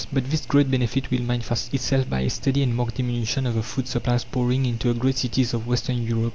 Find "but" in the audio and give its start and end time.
0.11-0.31